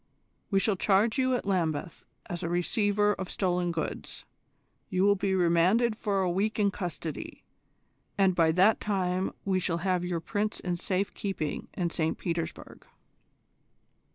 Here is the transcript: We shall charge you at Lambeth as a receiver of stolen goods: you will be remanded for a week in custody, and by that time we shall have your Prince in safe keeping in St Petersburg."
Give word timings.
We 0.49 0.59
shall 0.59 0.77
charge 0.77 1.19
you 1.19 1.35
at 1.35 1.45
Lambeth 1.45 2.05
as 2.27 2.41
a 2.41 2.49
receiver 2.49 3.13
of 3.13 3.29
stolen 3.29 3.71
goods: 3.71 4.25
you 4.89 5.03
will 5.03 5.13
be 5.13 5.35
remanded 5.35 5.95
for 5.95 6.23
a 6.23 6.31
week 6.31 6.57
in 6.57 6.71
custody, 6.71 7.43
and 8.17 8.33
by 8.33 8.51
that 8.53 8.79
time 8.79 9.31
we 9.45 9.59
shall 9.59 9.77
have 9.85 10.03
your 10.03 10.19
Prince 10.19 10.59
in 10.59 10.75
safe 10.75 11.13
keeping 11.13 11.67
in 11.75 11.91
St 11.91 12.17
Petersburg." 12.17 12.87